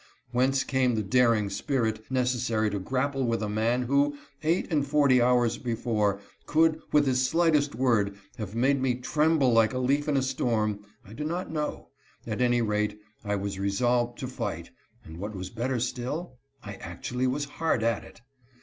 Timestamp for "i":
11.05-11.13, 13.23-13.35, 16.63-16.77